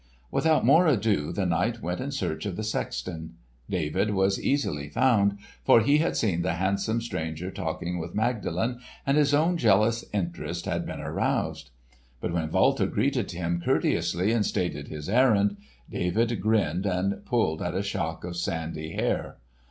Without 0.31 0.65
more 0.65 0.87
ado 0.87 1.31
the 1.31 1.45
knight 1.45 1.79
went 1.83 2.01
in 2.01 2.09
search 2.09 2.47
of 2.47 2.55
the 2.55 2.63
sexton. 2.63 3.35
David 3.69 4.15
was 4.15 4.41
easily 4.41 4.89
found, 4.89 5.37
for 5.63 5.79
he 5.81 5.99
had 5.99 6.17
seen 6.17 6.41
the 6.41 6.55
handsome 6.55 7.01
stranger 7.01 7.51
talking 7.51 7.99
with 7.99 8.15
Magdalen 8.15 8.79
and 9.05 9.15
his 9.15 9.31
own 9.31 9.57
jealous 9.57 10.03
interest 10.11 10.65
had 10.65 10.87
been 10.87 11.01
aroused. 11.01 11.69
But 12.19 12.33
when 12.33 12.49
Walter 12.49 12.87
greeted 12.87 13.29
him 13.29 13.61
courteously 13.63 14.31
and 14.31 14.43
stated 14.43 14.87
his 14.87 15.07
errand, 15.07 15.57
David 15.87 16.41
grinned 16.41 16.87
and 16.87 17.23
pulled 17.23 17.61
at 17.61 17.75
a 17.75 17.83
shock 17.83 18.23
of 18.23 18.35
sandy 18.37 18.93
hair. 18.93 19.37